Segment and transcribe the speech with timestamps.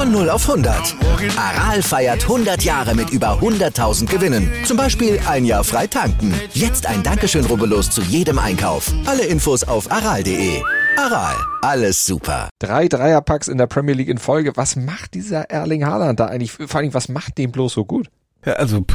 [0.00, 0.96] Von 0 auf 100.
[1.36, 4.50] Aral feiert 100 Jahre mit über 100.000 Gewinnen.
[4.64, 6.32] Zum Beispiel ein Jahr frei tanken.
[6.54, 8.90] Jetzt ein Dankeschön, rubbellos zu jedem Einkauf.
[9.04, 10.62] Alle Infos auf aral.de.
[10.96, 12.48] Aral, alles super.
[12.58, 14.56] Drei Dreierpacks in der Premier League in Folge.
[14.56, 16.52] Was macht dieser Erling Haaland da eigentlich?
[16.52, 18.08] Vor allem, was macht den bloß so gut?
[18.46, 18.86] Ja, also,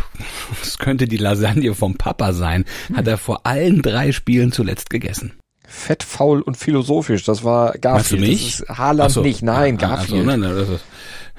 [0.64, 2.66] es könnte die Lasagne vom Papa sein.
[2.96, 5.34] Hat er vor allen drei Spielen zuletzt gegessen.
[5.68, 7.24] Fett, faul und philosophisch.
[7.24, 7.94] Das war Garfield.
[7.94, 8.64] Meinst du mich?
[8.68, 9.22] Das Haaland so.
[9.22, 9.42] nicht.
[9.42, 10.22] Nein, ah, Garfield.
[10.22, 10.66] so, nein, nein,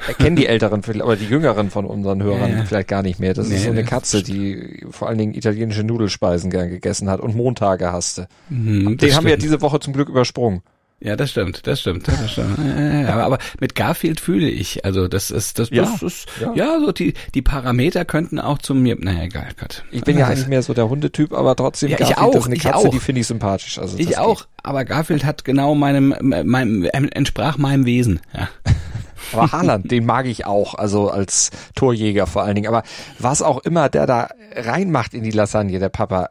[0.07, 2.65] Erkennen die Älteren, vielleicht, aber die Jüngeren von unseren Hörern Ja, ja.
[2.65, 3.33] vielleicht gar nicht mehr.
[3.33, 7.21] Das Nee, ist so eine Katze, die vor allen Dingen italienische Nudelspeisen gern gegessen hat
[7.21, 8.29] und Montage hasste.
[8.51, 10.63] Mhm, Den haben wir ja diese Woche zum Glück übersprungen.
[10.99, 12.57] Ja, das stimmt, das stimmt, das stimmt.
[12.59, 16.27] Ja, ja, ja, aber, mit Garfield fühle ich, also das ist, das, Ja, das ist,
[16.41, 16.53] ja.
[16.55, 19.85] ja, so die, die Parameter könnten auch zu mir, naja, egal, Gott.
[19.91, 22.47] Ich bin ja eigentlich mehr so der Hundetyp, aber trotzdem Ja, ich Garfield, auch, ist
[22.47, 22.91] eine ich Katze, auch.
[22.91, 23.79] die finde ich sympathisch.
[23.79, 28.49] Also Ich auch, aber Garfield hat genau meinem, meinem, entsprach meinem Wesen, ja.
[28.65, 28.75] Geht.
[29.33, 32.69] Aber Haaland, den mag ich auch, also als Torjäger vor allen Dingen.
[32.69, 32.85] Aber
[33.19, 36.29] was auch immer der da reinmacht in die Lasagne, der Papa,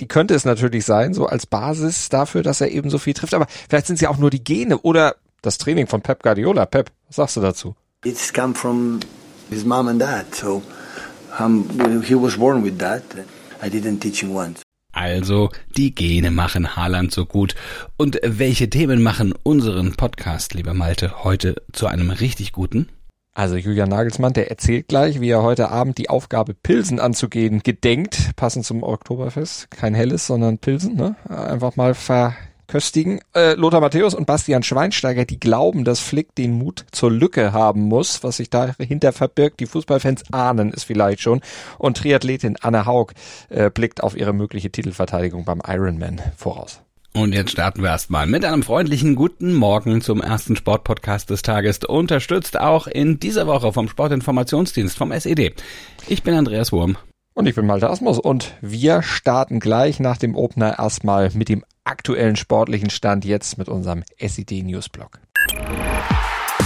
[0.00, 3.34] die könnte es natürlich sein, so als Basis dafür, dass er eben so viel trifft.
[3.34, 6.66] Aber vielleicht sind es ja auch nur die Gene oder das Training von Pep Guardiola.
[6.66, 7.74] Pep, was sagst du dazu?
[8.04, 9.00] It's come from
[9.50, 10.34] his mom and dad.
[10.34, 10.62] So
[11.38, 11.68] um,
[12.02, 13.02] he was born with that.
[13.62, 14.62] I didn't teach him once.
[14.92, 17.54] Also, die Gene machen Haaland so gut.
[17.98, 22.88] Und welche Themen machen unseren Podcast, lieber Malte, heute zu einem richtig guten?
[23.36, 28.30] Also Julian Nagelsmann, der erzählt gleich, wie er heute Abend die Aufgabe Pilsen anzugehen gedenkt,
[28.34, 29.70] passend zum Oktoberfest.
[29.70, 31.16] Kein helles, sondern Pilsen, ne?
[31.28, 33.20] Einfach mal verköstigen.
[33.34, 37.82] Äh, Lothar Matthäus und Bastian Schweinsteiger, die glauben, dass Flick den Mut zur Lücke haben
[37.82, 38.24] muss.
[38.24, 41.42] Was sich dahinter verbirgt, die Fußballfans ahnen es vielleicht schon.
[41.76, 43.12] Und Triathletin Anne Haug
[43.50, 46.80] äh, blickt auf ihre mögliche Titelverteidigung beim Ironman voraus.
[47.16, 51.78] Und jetzt starten wir erstmal mit einem freundlichen guten Morgen zum ersten Sportpodcast des Tages,
[51.78, 55.54] unterstützt auch in dieser Woche vom Sportinformationsdienst vom SED.
[56.08, 56.98] Ich bin Andreas Wurm.
[57.32, 61.64] Und ich bin Malte Asmus und wir starten gleich nach dem Opener erstmal mit dem
[61.84, 65.18] aktuellen sportlichen Stand jetzt mit unserem SED Newsblog.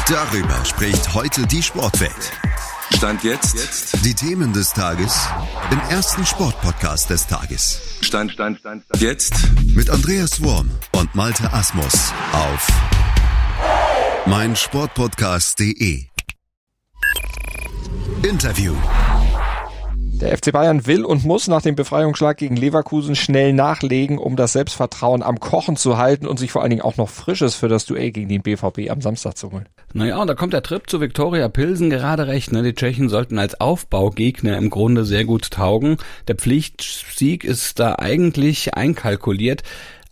[0.09, 2.33] Darüber spricht heute die Sportwelt.
[2.95, 4.05] Stand jetzt.
[4.05, 5.29] Die Themen des Tages
[5.71, 7.81] im ersten Sportpodcast des Tages.
[8.03, 9.03] Stand, Stand, Stand, Stand.
[9.03, 9.33] Jetzt.
[9.75, 12.69] Mit Andreas Worm und Malte Asmus auf
[14.27, 16.05] meinsportpodcast.de.
[18.23, 18.75] Interview.
[20.21, 24.53] Der FC Bayern will und muss nach dem Befreiungsschlag gegen Leverkusen schnell nachlegen, um das
[24.53, 27.87] Selbstvertrauen am Kochen zu halten und sich vor allen Dingen auch noch Frisches für das
[27.87, 29.67] Duell gegen den BVB am Samstag zu holen.
[29.93, 32.53] Naja, und da kommt der Trip zu Viktoria Pilsen gerade recht.
[32.53, 32.63] Ne?
[32.63, 35.97] Die Tschechen sollten als Aufbaugegner im Grunde sehr gut taugen.
[36.29, 39.63] Der Pflichtsieg ist da eigentlich einkalkuliert.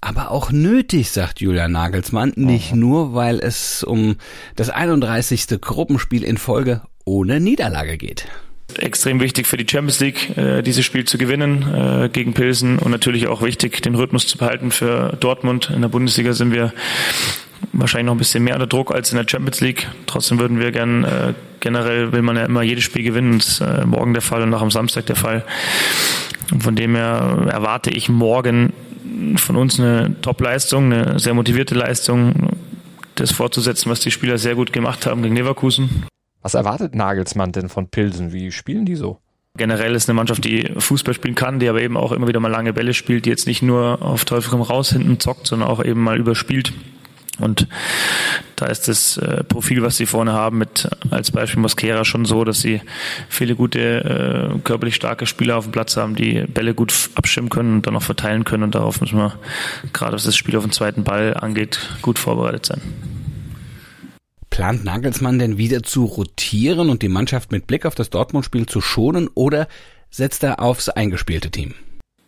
[0.01, 4.17] Aber auch nötig, sagt Julian Nagelsmann, nicht nur, weil es um
[4.55, 5.61] das 31.
[5.61, 8.27] Gruppenspiel in Folge ohne Niederlage geht.
[8.77, 12.91] Extrem wichtig für die Champions League, äh, dieses Spiel zu gewinnen äh, gegen Pilsen und
[12.91, 15.71] natürlich auch wichtig, den Rhythmus zu behalten für Dortmund.
[15.75, 16.73] In der Bundesliga sind wir
[17.73, 19.89] wahrscheinlich noch ein bisschen mehr unter Druck als in der Champions League.
[20.07, 23.39] Trotzdem würden wir gern, äh, generell will man ja immer jedes Spiel gewinnen.
[23.39, 25.45] Das ist äh, morgen der Fall und auch am Samstag der Fall.
[26.53, 28.73] Und von dem her erwarte ich morgen
[29.37, 32.51] von uns eine Top-Leistung, eine sehr motivierte Leistung,
[33.17, 36.07] das fortzusetzen, was die Spieler sehr gut gemacht haben gegen Leverkusen.
[36.43, 38.33] Was erwartet Nagelsmann denn von Pilsen?
[38.33, 39.21] Wie spielen die so?
[39.57, 42.51] Generell ist eine Mannschaft, die Fußball spielen kann, die aber eben auch immer wieder mal
[42.51, 45.85] lange Bälle spielt, die jetzt nicht nur auf Teufel komm raus hinten zockt, sondern auch
[45.85, 46.73] eben mal überspielt.
[47.41, 47.69] Und
[48.57, 52.45] da ist das äh, Profil, was sie vorne haben, mit als Beispiel Mosquera schon so,
[52.45, 52.81] dass sie
[53.29, 57.75] viele gute, äh, körperlich starke Spieler auf dem Platz haben, die Bälle gut abschirmen können
[57.75, 58.65] und dann auch verteilen können.
[58.65, 59.35] Und darauf müssen wir,
[59.93, 62.81] gerade was das Spiel auf den zweiten Ball angeht, gut vorbereitet sein.
[64.51, 68.81] Plant Nagelsmann denn wieder zu rotieren und die Mannschaft mit Blick auf das Dortmund-Spiel zu
[68.81, 69.69] schonen oder
[70.11, 71.75] setzt er aufs eingespielte Team?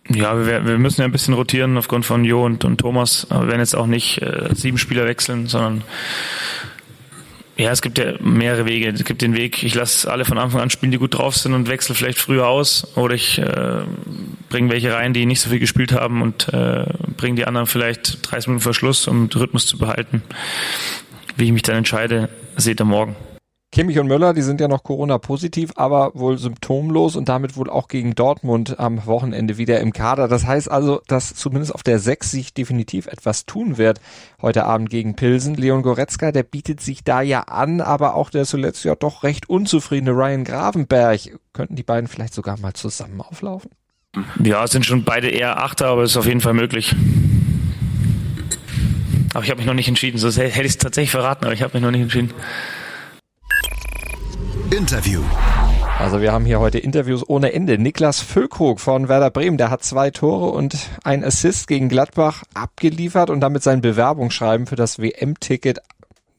[0.08, 3.46] Ja, wir, wir müssen ja ein bisschen rotieren aufgrund von Jo und, und Thomas, wir
[3.46, 5.84] werden jetzt auch nicht äh, sieben Spieler wechseln, sondern
[7.60, 8.88] ja, es gibt ja mehrere Wege.
[8.88, 11.52] Es gibt den Weg, ich lasse alle von Anfang an spielen, die gut drauf sind
[11.52, 13.82] und wechsle vielleicht früher aus oder ich äh,
[14.48, 16.86] bringe welche rein, die nicht so viel gespielt haben und äh,
[17.18, 20.22] bringe die anderen vielleicht 30 Minuten vor Schluss, um den Rhythmus zu behalten.
[21.40, 22.28] Wie ich mich dann entscheide,
[22.58, 23.16] seht ihr morgen.
[23.72, 27.88] Kimmich und Müller, die sind ja noch Corona-positiv, aber wohl symptomlos und damit wohl auch
[27.88, 30.28] gegen Dortmund am Wochenende wieder im Kader.
[30.28, 34.02] Das heißt also, dass zumindest auf der 6 sich definitiv etwas tun wird
[34.42, 35.54] heute Abend gegen Pilsen.
[35.54, 39.48] Leon Goretzka, der bietet sich da ja an, aber auch der zuletzt ja doch recht
[39.48, 41.38] unzufriedene Ryan Gravenberg.
[41.54, 43.70] Könnten die beiden vielleicht sogar mal zusammen auflaufen?
[44.44, 46.94] Ja, sind schon beide eher Achter, aber es ist auf jeden Fall möglich.
[49.34, 50.18] Aber ich habe mich noch nicht entschieden.
[50.18, 52.32] So hätte ich es tatsächlich verraten, aber ich habe mich noch nicht entschieden.
[54.70, 55.22] Interview.
[55.98, 57.76] Also wir haben hier heute Interviews ohne Ende.
[57.76, 63.28] Niklas Füllkrug von Werder Bremen, der hat zwei Tore und ein Assist gegen Gladbach abgeliefert
[63.28, 65.80] und damit sein Bewerbungsschreiben für das WM-Ticket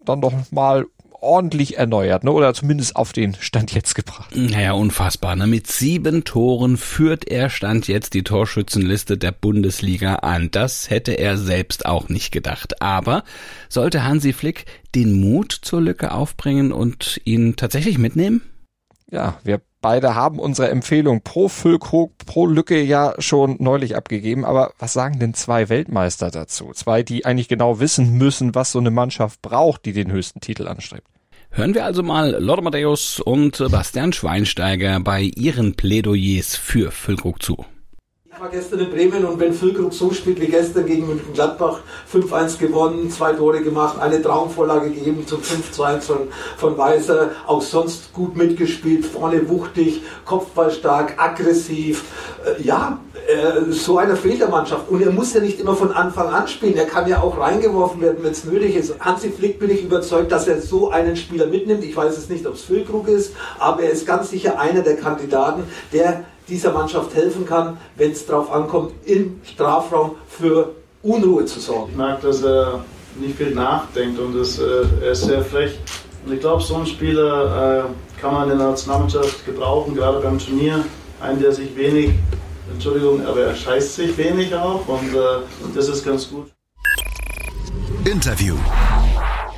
[0.04, 0.88] dann doch mal
[1.22, 2.32] ordentlich erneuert, ne?
[2.32, 4.36] oder zumindest auf den Stand jetzt gebracht.
[4.36, 5.36] Naja, unfassbar.
[5.36, 5.48] Ne?
[5.48, 10.50] Mit sieben Toren führt er Stand jetzt die Torschützenliste der Bundesliga an.
[10.52, 12.82] Das hätte er selbst auch nicht gedacht.
[12.82, 13.24] Aber
[13.70, 14.66] sollte Hansi Flick
[14.96, 18.42] den Mut zur Lücke aufbringen und ihn tatsächlich mitnehmen?
[19.10, 24.46] Ja, wir beide haben unsere Empfehlung pro Füllkrug, pro Lücke ja schon neulich abgegeben.
[24.46, 26.72] Aber was sagen denn zwei Weltmeister dazu?
[26.74, 30.68] Zwei, die eigentlich genau wissen müssen, was so eine Mannschaft braucht, die den höchsten Titel
[30.68, 31.11] anstrebt.
[31.54, 37.66] Hören wir also mal Lothar Matthäus und Bastian Schweinsteiger bei ihren Plädoyers für Füllkrug zu.
[38.42, 42.58] War gestern in Bremen und wenn Füllkrug so spielt wie gestern gegen München Gladbach, 5-1
[42.58, 46.18] gewonnen, zwei Tore gemacht, eine Traumvorlage gegeben zum 5-2 von,
[46.58, 52.04] von Weiser, auch sonst gut mitgespielt, vorne wuchtig, Kopfballstark, aggressiv,
[52.44, 54.90] äh, ja, äh, so einer fehlt der Mannschaft.
[54.90, 56.76] Und er muss ja nicht immer von Anfang an spielen.
[56.78, 59.00] Er kann ja auch reingeworfen werden, wenn es nötig ist.
[59.00, 61.84] Hansi Flick bin ich überzeugt, dass er so einen Spieler mitnimmt.
[61.84, 64.98] Ich weiß es nicht, ob es Füllkrug ist, aber er ist ganz sicher einer der
[64.98, 71.60] Kandidaten, der dieser Mannschaft helfen kann, wenn es darauf ankommt, im Strafraum für Unruhe zu
[71.60, 71.92] sorgen.
[71.92, 72.84] Ich mag, dass er
[73.20, 75.78] nicht viel nachdenkt und das, äh, er ist sehr frech.
[76.26, 80.38] Und ich glaube, so einen Spieler äh, kann man in der Nationalmannschaft gebrauchen, gerade beim
[80.38, 80.84] Turnier.
[81.20, 82.12] Einen, der sich wenig
[82.72, 86.48] Entschuldigung, aber er scheißt sich wenig auch und, äh, das ist ganz gut.
[88.06, 88.56] Interview.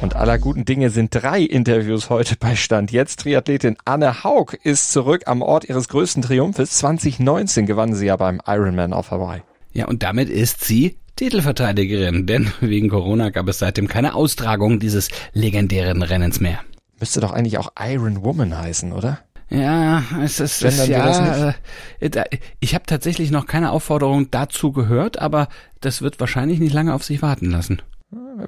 [0.01, 2.92] Und aller guten Dinge sind drei Interviews heute bei Stand.
[2.92, 6.72] Jetzt Triathletin Anne Haug ist zurück am Ort ihres größten Triumphes.
[6.72, 9.42] 2019 gewann sie ja beim Ironman auf Hawaii.
[9.72, 15.10] Ja, und damit ist sie Titelverteidigerin, denn wegen Corona gab es seitdem keine Austragung dieses
[15.34, 16.60] legendären Rennens mehr.
[17.00, 19.19] Müsste doch eigentlich auch Iron Woman heißen, oder?
[19.50, 21.54] Ja, es ist, es, ja,
[22.00, 22.24] äh,
[22.60, 25.48] ich habe tatsächlich noch keine Aufforderung dazu gehört, aber
[25.81, 27.81] das wird wahrscheinlich nicht lange auf sich warten lassen.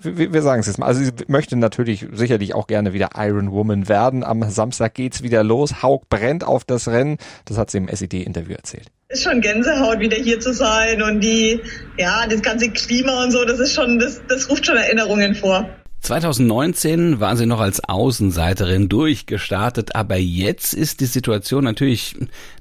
[0.02, 0.88] Wir, wir sagen es jetzt mal.
[0.88, 4.24] Also sie möchte natürlich sicherlich auch gerne wieder Iron Woman werden.
[4.24, 5.82] Am Samstag geht's wieder los.
[5.82, 7.18] Haug brennt auf das Rennen.
[7.46, 8.88] Das hat sie im SED-Interview erzählt.
[9.10, 11.62] Ist schon Gänsehaut, wieder hier zu sein und die,
[11.98, 15.70] ja, das ganze Klima und so, das ist schon, das, das ruft schon Erinnerungen vor.
[16.02, 22.16] 2019 war sie noch als Außenseiterin durchgestartet, aber jetzt ist die Situation natürlich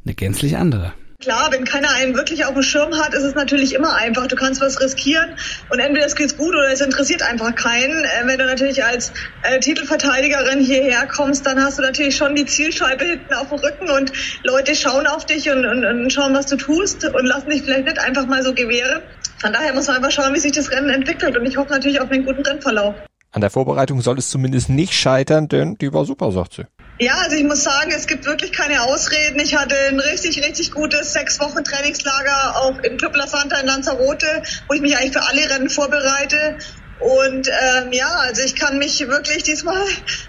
[0.04, 0.94] eine gänzlich andere.
[1.24, 4.26] Klar, wenn keiner einen wirklich auf dem Schirm hat, ist es natürlich immer einfach.
[4.26, 5.30] Du kannst was riskieren
[5.70, 8.04] und entweder es geht gut oder es interessiert einfach keinen.
[8.04, 9.10] Äh, wenn du natürlich als
[9.42, 13.88] äh, Titelverteidigerin hierher kommst, dann hast du natürlich schon die Zielscheibe hinten auf dem Rücken
[13.88, 14.12] und
[14.42, 17.86] Leute schauen auf dich und, und, und schauen, was du tust und lassen dich vielleicht
[17.86, 19.00] nicht einfach mal so gewähren.
[19.38, 22.02] Von daher muss man einfach schauen, wie sich das Rennen entwickelt und ich hoffe natürlich
[22.02, 22.96] auf einen guten Rennverlauf.
[23.32, 26.66] An der Vorbereitung soll es zumindest nicht scheitern, denn die war super, sagt sie.
[26.98, 29.40] Ja, also ich muss sagen, es gibt wirklich keine Ausreden.
[29.40, 33.66] Ich hatte ein richtig, richtig gutes sechs Wochen Trainingslager auch im Club La Santa in
[33.66, 34.26] Lanzarote,
[34.68, 36.56] wo ich mich eigentlich für alle Rennen vorbereite.
[36.96, 39.82] Und ähm, ja, also ich kann mich wirklich diesmal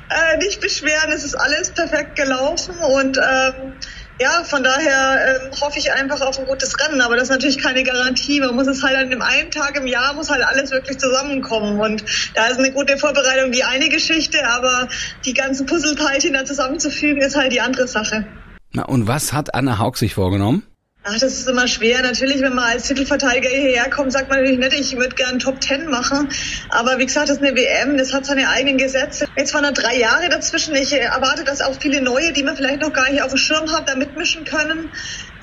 [0.10, 1.12] äh, nicht beschweren.
[1.12, 3.80] Es ist alles perfekt gelaufen und ähm,
[4.20, 7.58] ja, von daher ähm, hoffe ich einfach auf ein gutes Rennen, aber das ist natürlich
[7.58, 8.40] keine Garantie.
[8.40, 11.80] Man muss es halt an dem einen Tag im Jahr muss halt alles wirklich zusammenkommen
[11.80, 12.04] und
[12.34, 14.88] da ist eine gute Vorbereitung die eine Geschichte, aber
[15.26, 18.26] die ganzen Puzzleteilchen da zusammenzufügen ist halt die andere Sache.
[18.72, 20.64] Na und was hat Anna Haug sich vorgenommen?
[21.08, 22.02] Ach, das ist immer schwer.
[22.02, 25.62] Natürlich, wenn man als Titelverteidiger hierher kommt, sagt man natürlich nicht, ich würde gern Top
[25.62, 26.30] Ten machen.
[26.70, 29.28] Aber wie gesagt, das ist eine WM, das hat seine eigenen Gesetze.
[29.38, 30.74] Jetzt waren da drei Jahre dazwischen.
[30.74, 33.72] Ich erwarte, dass auch viele neue, die man vielleicht noch gar nicht auf dem Schirm
[33.72, 34.90] hat, da mitmischen können.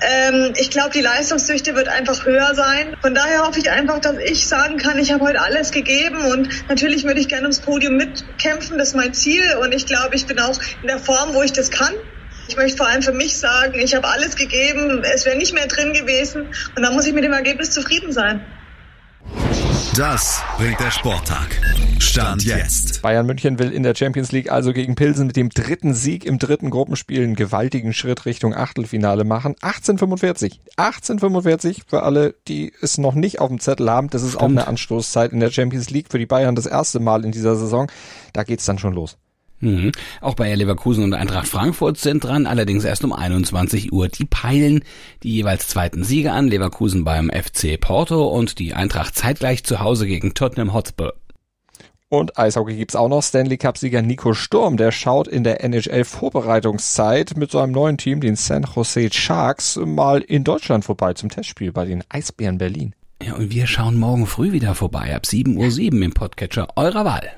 [0.01, 2.93] Ähm, ich glaube, die Leistungsdichte wird einfach höher sein.
[2.99, 6.49] Von daher hoffe ich einfach, dass ich sagen kann, ich habe heute alles gegeben und
[6.67, 8.77] natürlich würde ich gerne ums Podium mitkämpfen.
[8.77, 11.53] Das ist mein Ziel und ich glaube, ich bin auch in der Form, wo ich
[11.53, 11.93] das kann.
[12.47, 15.67] Ich möchte vor allem für mich sagen, ich habe alles gegeben, es wäre nicht mehr
[15.67, 18.41] drin gewesen und dann muss ich mit dem Ergebnis zufrieden sein.
[19.95, 21.61] Das bringt der Sporttag.
[21.99, 23.03] Stand jetzt.
[23.03, 26.39] Bayern München will in der Champions League also gegen Pilsen mit dem dritten Sieg im
[26.39, 29.55] dritten Gruppenspiel einen gewaltigen Schritt Richtung Achtelfinale machen.
[29.61, 30.61] 1845.
[30.77, 34.09] 1845 für alle, die es noch nicht auf dem Zettel haben.
[34.09, 34.43] Das ist Stimmt.
[34.43, 37.55] auch eine Anstoßzeit in der Champions League für die Bayern das erste Mal in dieser
[37.55, 37.89] Saison.
[38.33, 39.17] Da geht's dann schon los.
[39.59, 39.91] Mhm.
[40.19, 44.09] Auch Bayer Leverkusen und Eintracht Frankfurt sind dran, allerdings erst um 21 Uhr.
[44.09, 44.83] Die peilen
[45.23, 46.47] die jeweils zweiten Siege an.
[46.47, 51.13] Leverkusen beim FC Porto und die Eintracht zeitgleich zu Hause gegen Tottenham Hotspur.
[52.09, 53.23] Und Eishockey gibt's auch noch.
[53.23, 58.67] Stanley Cup-Sieger Nico Sturm, der schaut in der NHL-Vorbereitungszeit mit seinem neuen Team, den San
[58.75, 62.93] Jose Sharks, mal in Deutschland vorbei zum Testspiel bei den Eisbären Berlin.
[63.23, 67.31] Ja, und wir schauen morgen früh wieder vorbei, ab 7.07 Uhr im Podcatcher eurer Wahl.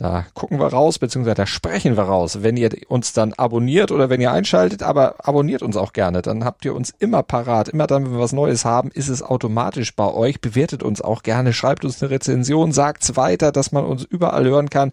[0.00, 4.08] Da gucken wir raus, beziehungsweise da sprechen wir raus, wenn ihr uns dann abonniert oder
[4.08, 7.68] wenn ihr einschaltet, aber abonniert uns auch gerne, dann habt ihr uns immer parat.
[7.68, 10.40] Immer dann, wenn wir was Neues haben, ist es automatisch bei euch.
[10.40, 14.70] Bewertet uns auch gerne, schreibt uns eine Rezension, sagt's weiter, dass man uns überall hören
[14.70, 14.92] kann.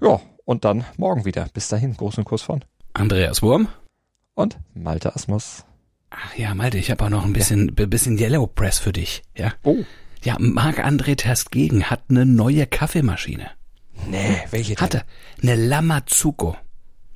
[0.00, 1.48] Ja, und dann morgen wieder.
[1.52, 3.68] Bis dahin, großen Kuss von Andreas Wurm
[4.36, 5.66] und Malte Asmus.
[6.08, 7.84] Ach ja, Malte, ich habe auch noch ein bisschen, ja.
[7.84, 9.22] bisschen Yellow Press für dich.
[9.36, 9.52] Ja.
[9.64, 9.76] Oh.
[10.22, 13.50] Ja, Marc-André Terstegen hat eine neue Kaffeemaschine.
[14.08, 14.82] Nee, welche denn?
[14.82, 15.02] Hatte
[15.42, 16.56] eine Lamazuko.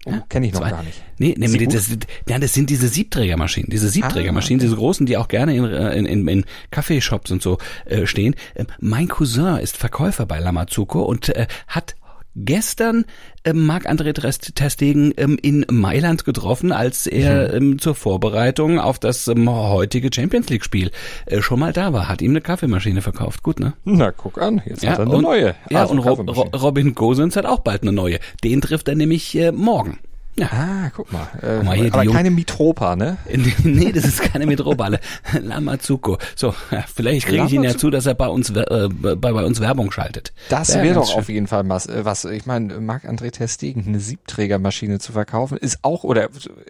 [0.06, 0.70] Oh, kenne ich noch Zwei.
[0.70, 1.02] gar nicht.
[1.18, 1.90] Nee, nee die, das,
[2.26, 4.68] ja, das sind diese Siebträgermaschinen, diese Siebträgermaschinen, ah, okay.
[4.68, 8.35] diese großen, die auch gerne in, in, in, in Kaffeeshops und so äh, stehen.
[8.54, 11.97] Äh, mein Cousin ist Verkäufer bei Lamazuko und äh, hat
[12.37, 13.04] gestern
[13.44, 14.12] ähm, Marc-André
[14.54, 17.72] Terstegen ähm, in Mailand getroffen, als er mhm.
[17.72, 20.90] ähm, zur Vorbereitung auf das ähm, heutige Champions League Spiel
[21.26, 22.08] äh, schon mal da war.
[22.08, 23.42] Hat ihm eine Kaffeemaschine verkauft.
[23.42, 23.75] Gut, ne?
[23.84, 25.54] Na, guck an, jetzt ja, hat er eine und, neue.
[25.70, 28.18] Ja, also und Robin Gosens hat auch bald eine neue.
[28.44, 29.99] Den trifft er nämlich äh, morgen.
[30.40, 31.28] Ah, guck mal.
[31.42, 33.18] Äh, guck mal hier, aber keine Mitropa, ne?
[33.64, 34.90] nee, das ist keine Mitropa.
[35.40, 36.18] Lamazuko.
[36.37, 36.54] So,
[36.94, 39.90] vielleicht kriege ich ihn ja zu, dass er bei uns äh, bei, bei uns Werbung
[39.90, 40.32] schaltet.
[40.49, 41.18] Das wäre doch schön.
[41.18, 41.87] auf jeden Fall was.
[41.87, 46.28] Äh, was ich meine, Marc-André Testegen, eine Siebträgermaschine zu verkaufen, ist auch, oder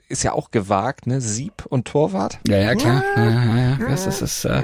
[0.09, 1.21] ist ja auch gewagt, ne?
[1.21, 2.39] Sieb und Torwart.
[2.49, 3.05] Ja, ja, klar.
[3.17, 3.79] Ja, ja, ja.
[3.89, 4.63] Das ist, das, äh,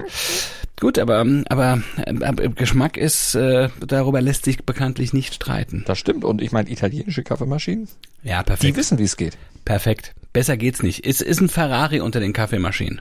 [0.79, 5.85] Gut, aber, aber, aber Geschmack ist, äh, darüber lässt sich bekanntlich nicht streiten.
[5.87, 6.25] Das stimmt.
[6.25, 7.89] Und ich meine, italienische Kaffeemaschinen?
[8.23, 8.75] Ja, perfekt.
[8.75, 9.39] Die wissen, wie es geht.
[9.65, 10.15] Perfekt.
[10.35, 11.07] Besser geht's nicht.
[11.07, 13.01] Es ist ein Ferrari unter den Kaffeemaschinen.